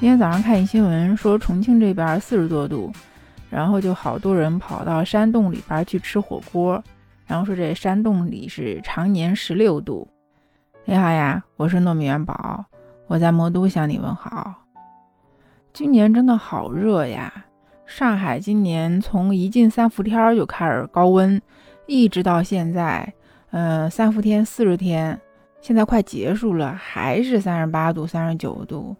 [0.00, 2.92] 今天早上看一新闻，说重庆这边四十多度，
[3.48, 6.82] 然后就好多人跑到山洞里边去吃火锅，
[7.26, 10.06] 然后说这山洞里是常年十六度。
[10.84, 12.62] 你好呀，我是糯米元宝，
[13.06, 14.52] 我在魔都向你问好。
[15.72, 17.32] 今年真的好热呀！
[17.86, 21.40] 上海今年从一进三伏天就开始高温，
[21.86, 23.10] 一直到现在，
[23.50, 25.18] 呃，三伏天四十天，
[25.62, 28.94] 现在快结束了，还是三十八度、三十九度，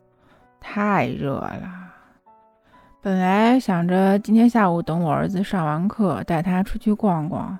[0.66, 1.70] 太热了。
[3.02, 7.58] 本来想着今天下午等我儿子上完课，带他出去逛逛，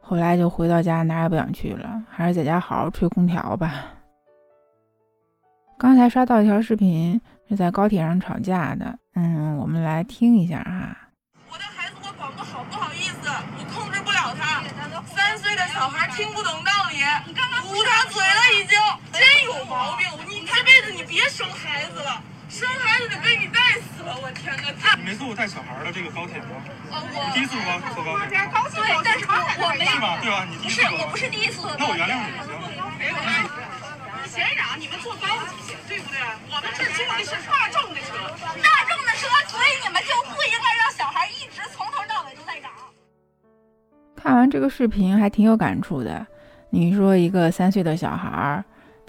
[0.00, 3.84] 后来就回到家哪也不想去了，还是在家好好吹空调吧。
[5.78, 7.20] 刚才刷到一条视频。
[7.50, 10.96] 是在高铁上吵架的，嗯，我们来听一下哈。
[11.50, 14.62] 我的孩子，我管不好，不好意思，我控制不了他。
[15.12, 17.02] 三岁的小孩听不懂道理，
[17.66, 18.78] 捂他嘴了已经，
[19.10, 20.06] 真有毛病。
[20.28, 22.22] 你这辈子你别生孩子了，
[22.60, 24.12] 生孩子得被你带死了。
[24.20, 24.68] 我天哪！
[25.00, 26.60] 你没坐过带小孩的这个高铁吗？
[26.92, 28.36] 哦，我第一次坐高坐高铁。
[28.52, 30.20] 高兴，但是我没是吧？
[30.20, 30.44] 对吧？
[30.44, 31.72] 你不是，我不是第一次坐。
[31.80, 32.36] 那我原谅你，
[33.16, 33.48] 行。
[34.28, 36.20] 嫌嚷，你们坐高级些，对不对？
[36.52, 38.12] 我们这坐的是大众的车，
[38.60, 42.70] 大众的车，所以你们就不应该让小孩一直从头到尾都在嚷。
[44.14, 46.26] 看完这个视频还挺有感触的。
[46.68, 48.62] 你说一个三岁的小孩，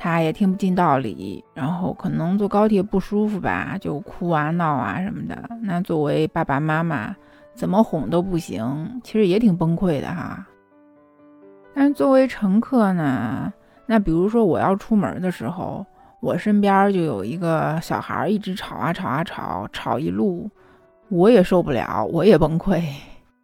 [0.03, 5.47] 他也听不进道理，然后可能坐高铁不舒服吧，就哭啊闹啊什么的。
[5.61, 7.15] 那作为爸爸妈妈，
[7.53, 10.43] 怎么哄都不行，其实也挺崩溃的哈。
[11.75, 13.53] 但是作为乘客呢？
[13.85, 15.85] 那比如说我要出门的时候，
[16.19, 20.49] 我身边就有一个小孩一直吵啊吵啊吵，吵一路，
[21.09, 22.81] 我也受不了，我也崩溃。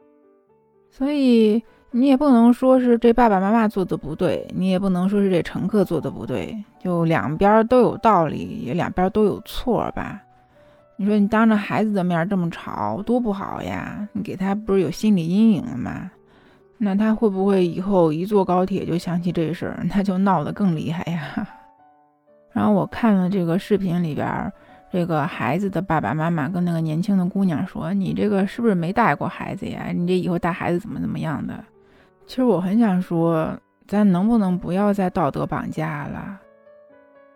[0.90, 10.22] 所以你也不能说是这爸爸妈妈做的不对，你也不能说是这乘客做的不对，就两边都有道理，也两边都有错吧？
[10.98, 14.08] 你说你当着孩子的面这么吵，多不好呀！
[14.14, 16.12] 你给他不是有心理阴影了吗？
[16.78, 21.48] 那他会不会以后一坐高铁就想起这事儿，那就闹得更厉害呀？
[22.52, 24.52] 然后我看了这个视频里边，
[24.92, 29.92] 这个孩子的爸爸妈妈跟那个年轻的姑娘说：“你这个是不是没带过孩子呀？
[29.96, 31.64] 你这以后带孩子怎么怎么样的？”
[32.28, 33.58] 其实我很想说，
[33.88, 36.40] 咱能不能不要再道德绑架了？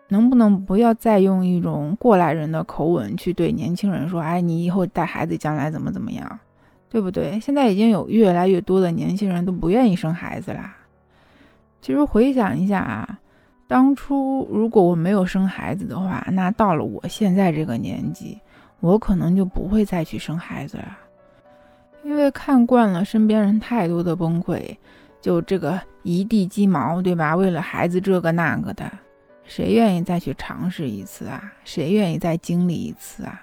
[0.08, 6.38] 能不能不要再用一种过来人的口吻去对年轻人说：“哎，你以后带孩子将来怎么怎么样？”
[6.90, 7.40] 对不对？
[7.40, 10.76] 现在已经有越来越多的年轻人都不愿意生孩子啦。
[11.80, 13.18] 其实回想一下啊，
[13.66, 18.38] 当初如果我没有生孩子的话，那到了我现在这个年纪，
[18.80, 20.98] 我可能就不会再去生孩子了。
[22.04, 24.76] 因为看惯了身边人太多的崩溃，
[25.20, 27.36] 就这个一地鸡毛，对吧？
[27.36, 28.90] 为了孩子这个那个的，
[29.44, 31.52] 谁愿意再去尝试一次啊？
[31.64, 33.40] 谁愿意再经历一次啊？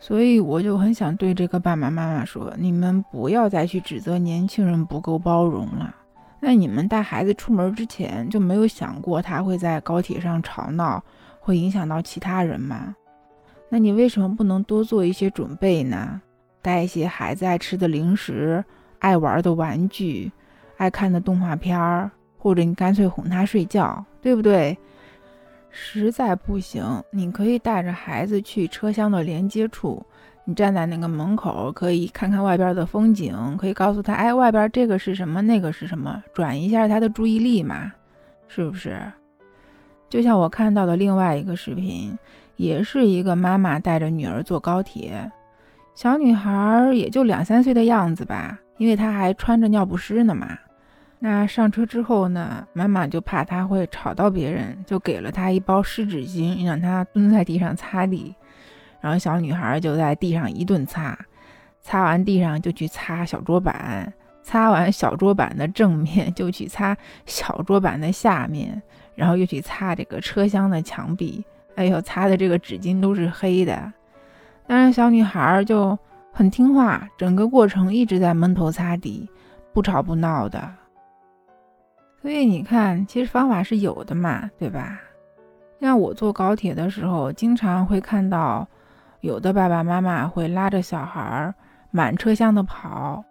[0.00, 5.94] 所以我就很想对这个爸爸妈妈说：你们不要再去指责年轻人不够包容了。
[6.40, 11.02] 那你们带孩子出门之前就没有想过他会在高铁上吵闹，
[11.40, 12.94] 会影响到其他人吗？
[13.70, 16.20] 那你为什么不能多做一些准备呢？
[16.64, 18.64] 带一些孩子爱吃的零食、
[18.98, 20.32] 爱玩的玩具、
[20.78, 24.74] 爱看的动画片儿，或者你干脆哄他睡觉，对不对？
[25.68, 30.02] 实在不行，你可以带着孩子去车厢的连接处，
[30.44, 37.92] 你站在那个门口，可以看看外边的风景，可以告诉他，哎，外边这个是什么，那个是什么，转移一下他的注意力嘛，
[38.48, 38.98] 是不是？
[40.08, 42.16] 就像我看到的另外一个视频，
[42.56, 45.30] 也是一个妈妈带着女儿坐高铁，
[45.94, 50.58] 小女孩也就两三岁的样子吧，因为她还穿着尿不湿呢嘛。
[51.20, 58.34] 那上车之后呢，妈妈就怕他会吵到别人，就给了他一包湿纸巾，让他蹲在地上擦地。
[59.00, 61.18] 然后小女孩就在地上一顿擦，
[61.80, 64.12] 擦完地上就去擦小桌板，
[64.42, 66.94] 擦完小桌板的正面就去擦
[67.24, 68.82] 小桌板的下面，
[69.14, 71.42] 然后又去擦这个车厢的墙壁。
[71.76, 73.90] 哎呦，擦的这个纸巾都是黑的。
[74.66, 75.98] 但是小女孩就
[76.32, 79.28] 很听话，整个过程一直在闷头擦地，
[79.72, 80.72] 不吵不闹的。
[82.20, 84.98] 所以你看，其实方法是有的嘛，对吧？
[85.80, 88.66] 像我坐高铁的时候，经常会看到
[89.20, 91.54] 有的爸爸妈妈会拉着小孩
[91.90, 93.22] 满车厢的跑，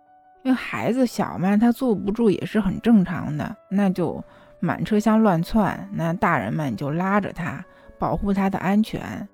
[0.44, 4.24] 因为孩子小嘛，他坐不住也是很正常的，那就
[4.59, 7.65] 满车厢乱窜，那大人们就拉着他，
[7.97, 9.27] 保护他的安全。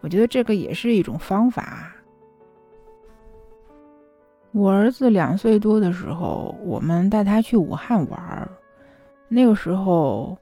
[0.00, 1.92] 我觉得这个也是一种方法。
[4.52, 8.48] 我儿子两岁多的时候，我们带他去武汉玩儿。
[9.28, 10.36] 那个时候，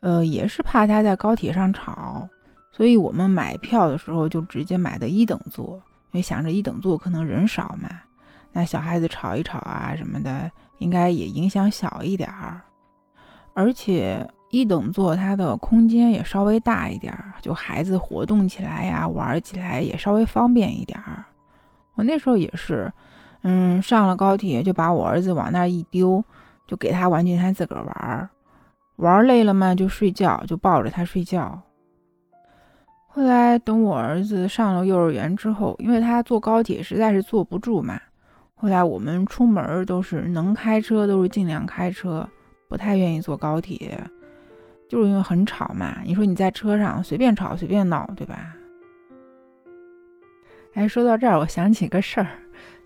[0.00, 2.28] 呃，也是怕他在高铁上吵，
[2.70, 5.82] 所以我们买票的时候就直接买的一等座，
[6.12, 7.88] 因为想着一等座可能人少嘛，
[8.52, 12.60] 那小孩子吵一吵啊什么的，应该也影响小一点儿。
[13.54, 21.22] 而且一等座它的空间也稍微大一点儿，就孩子活动起来呀、玩起来也稍微方便一点儿。
[21.94, 22.90] 我那时候也是，
[23.42, 26.24] 嗯，上了高铁就把我儿子往那儿一丢，
[26.66, 28.30] 就给他玩具，他自个儿玩儿，
[28.96, 31.60] 玩累了嘛就睡觉，就抱着他睡觉。
[33.06, 38.00] 后来等我儿子上了幼儿园之后，因为他坐高铁实在是坐不住嘛，
[38.54, 42.26] 后来我们出门都是能开车都是尽量开车，
[42.70, 44.02] 不太愿意坐高铁，
[44.88, 45.98] 就是因为很吵嘛。
[46.04, 48.54] 你说你在车上随便吵随便闹，对吧？
[50.74, 52.28] 哎，说到这儿，我想起个事儿，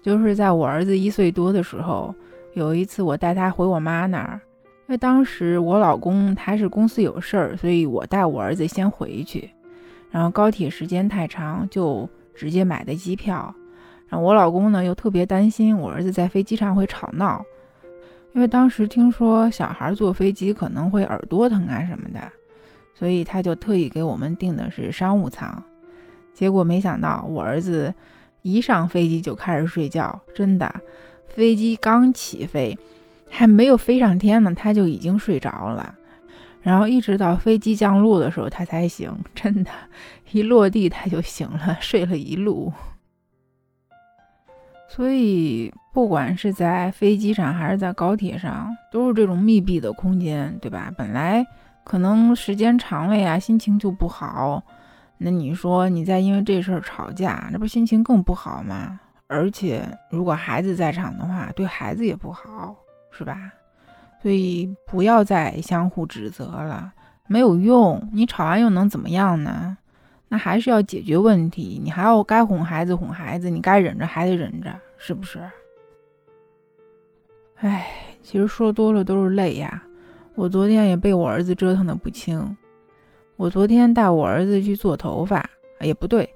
[0.03, 2.15] 就是在我儿子一岁多的时候，
[2.55, 4.41] 有一次我带他回我妈那儿，
[4.87, 9.51] 因为当时我老公他是公司有事儿，所以我带我儿子先回去。
[10.11, 13.55] 然后高铁时间太长，就直接买的机票。
[14.09, 17.45] 然后我老公呢又特别担心我儿子在飞机上会吵闹，
[18.33, 22.21] 因为当时听说小孩坐飞机可能会耳朵疼啊什么的，
[22.95, 25.63] 所以他就特意给我们订的是商务舱。
[26.33, 27.93] 结果没想到我儿子
[28.43, 30.73] 一上飞机就开始睡觉，真的，
[31.29, 32.79] 飞机刚起飞，
[33.29, 35.97] 还没有飞上天呢，他就已经睡着了。
[36.63, 39.11] 然后一直到飞机降落的时候，他才醒。
[39.35, 39.71] 真的，
[40.31, 42.73] 一落地他就醒了， 睡了一路。
[44.93, 50.93] 所以，不管是在飞机上还是在高铁上，都是这种密闭的空间，对吧？
[50.99, 51.47] 本来
[51.85, 54.61] 可能时间长了呀，心情就不好。
[55.17, 58.99] 那你说你再因为这事儿吵架，那不心情更不好吗？
[59.29, 62.75] 而且如果孩子在场的话，对孩子也不好，
[63.13, 63.53] 是吧？
[64.21, 66.93] 所以不要再相互指责了，
[67.29, 68.11] 没有用。
[68.13, 69.79] 你吵完又能怎么样呢？
[70.33, 71.81] 那还是要解决问题。
[71.83, 75.41] 你还要该哄孩子哄孩子，你该忍着还得忍着，是不是？
[77.57, 77.89] 哎，
[78.23, 79.83] 其实说多了都是泪呀。
[80.37, 82.57] 我昨天也被我儿子折腾的不轻。
[83.37, 85.45] 我昨天带我儿子去做头发，
[85.81, 86.33] 也不对，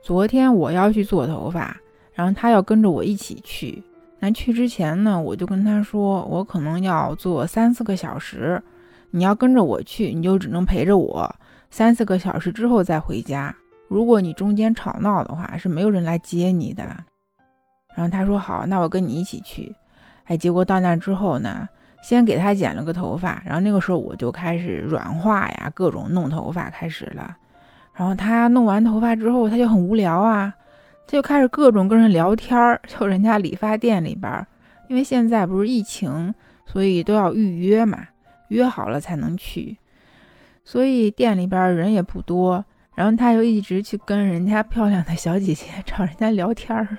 [0.00, 1.76] 昨天我要去做头发，
[2.14, 3.82] 然后他要跟着我一起去。
[4.20, 8.62] 那去之前呢，我就跟他说，我可能要做三四个小时，
[9.10, 11.34] 你要跟着我去，你就只能陪着我
[11.76, 13.52] 三四个小时之后再回家。
[13.88, 16.84] 如果你中间吵闹的话，是没有人来接你的。
[17.96, 19.74] 然后他说好，那我跟你一起去。
[20.26, 21.68] 哎，结果到那之后呢，
[22.00, 27.36] 先给他剪了个头发，然后那个时候我就开始软化呀，各种弄头发开始了。
[27.92, 30.54] 然后他弄完头发之后，他就很无聊啊。
[31.08, 34.46] 他就开始各种跟人聊天儿，就人家理发店里边，
[34.88, 36.32] 因为现在不是疫情，
[36.66, 37.98] 所以都要预约嘛，
[38.46, 39.76] 约好了才能去，
[40.64, 42.64] 所以店里边人也不多。
[42.94, 46.96] 然后他就一直去跟人家漂亮的小姐姐 找人家聊天儿，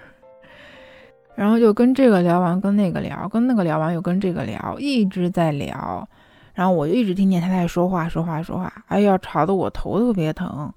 [1.36, 6.08] 然后就跟这个聊完，跟那个聊，跟那个聊完又跟这个聊，一直在聊。
[6.54, 10.72] 然后我就一直听见他在说话，说话，说话，哎呀，吵得我头特别疼。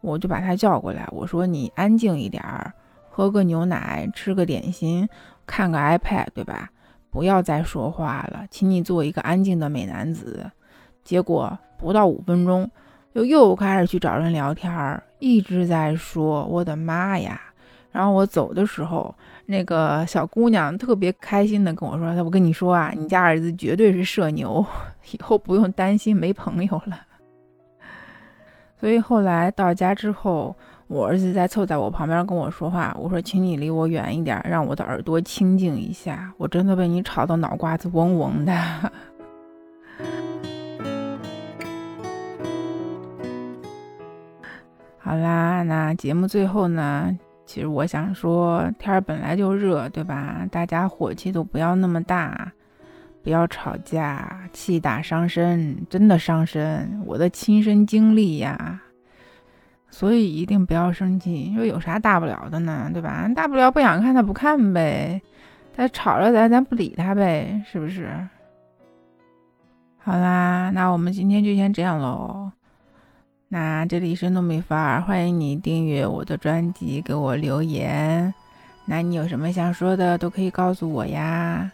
[0.00, 2.72] 我就把他叫过来，我说：“你安静一点儿，
[3.10, 5.06] 喝个牛奶，吃个点心，
[5.46, 6.70] 看个 iPad，对吧？
[7.10, 10.50] 不要再说话了，请你做一个安静的美男子。”
[11.04, 12.70] 结果不到五分钟，
[13.14, 17.40] 就又开始去找人聊天儿，一直在说：“我的妈呀！”
[17.90, 19.12] 然后我走的时候，
[19.46, 24.64] 那个小姑娘特别开心的跟我说：“她我跟你说啊，你家儿子绝对是社牛，
[25.10, 27.00] 以后不用担心没朋友了。”
[28.78, 30.54] 所以后来到家之后，
[30.86, 32.96] 我儿子在凑在我旁边跟我说话。
[32.98, 36.32] 我说：“请你离我远一点，让我的耳朵清静一下。
[36.38, 38.52] 我真的被你吵得脑瓜子嗡嗡的。”
[45.10, 50.46] 好啦，那节目最后呢，其实我想说，天儿本来就热，对吧？
[50.52, 52.52] 大家火气都不要那么大。
[53.24, 57.02] 不要吵架，气大伤身，真的伤身。
[57.04, 58.80] 我的亲身经历呀，
[59.88, 61.30] 所以一定不要生气。
[61.32, 62.88] 你说有啥大不了的呢？
[62.92, 63.28] 对吧？
[63.34, 65.20] 大不了不想看他不看呗，
[65.74, 68.08] 他吵着咱咱不理他呗，是不是？
[69.98, 72.39] 好啦，那我们今天就先这样喽。
[73.52, 78.32] 那这里是糯米饭儿，欢迎你订阅我的专辑，给我留言。
[78.84, 81.68] 那你有什么想说的，都可以告诉我呀。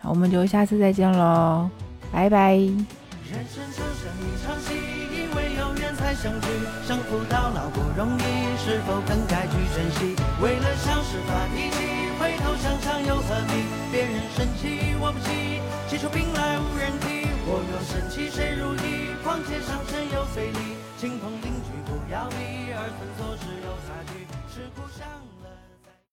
[0.00, 1.68] 我们就下次再见喽，
[2.10, 2.56] 拜拜。
[2.56, 4.72] 人生就像一场戏，
[5.12, 6.48] 因为有缘才相聚，
[6.88, 10.16] 相扶到老不容易，是否更该去珍惜？
[10.40, 13.68] 为了小事发脾气，回头想想又何必？
[13.92, 17.28] 别人生气我不气，气出病来无人替。
[17.44, 19.12] 我若生气谁如意？
[19.22, 22.36] 况且上层又费力，亲朋邻居不要比，
[22.72, 24.22] 而分错时有差距，
[24.54, 25.02] 是苦乡
[25.42, 25.50] 了。